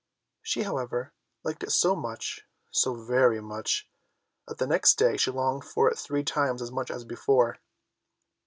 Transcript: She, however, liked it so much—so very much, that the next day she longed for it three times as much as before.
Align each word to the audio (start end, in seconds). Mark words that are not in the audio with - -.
She, 0.41 0.63
however, 0.63 1.13
liked 1.43 1.61
it 1.61 1.71
so 1.71 1.95
much—so 1.95 2.95
very 2.95 3.39
much, 3.39 3.87
that 4.47 4.57
the 4.57 4.65
next 4.65 4.95
day 4.95 5.15
she 5.15 5.29
longed 5.29 5.63
for 5.63 5.91
it 5.91 5.99
three 5.99 6.23
times 6.23 6.59
as 6.59 6.71
much 6.71 6.89
as 6.89 7.05
before. 7.05 7.59